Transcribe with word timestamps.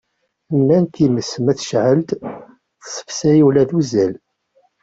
Nnan 0.59 0.85
times 0.93 1.31
ma 1.43 1.53
tecɛel-d, 1.57 2.09
tessefsay 2.81 3.39
ula 3.47 3.63
d 3.69 3.71
uzzal. 3.79 4.13